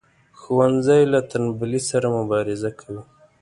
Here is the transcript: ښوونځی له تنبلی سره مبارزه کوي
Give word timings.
ښوونځی 0.39 1.01
له 1.13 1.19
تنبلی 1.29 1.81
سره 1.89 2.07
مبارزه 2.17 2.69
کوي 2.79 3.01